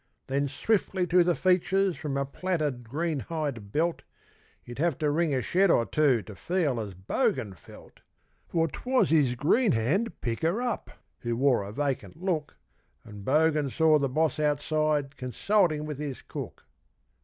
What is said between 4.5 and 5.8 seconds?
You'd have to ring a shed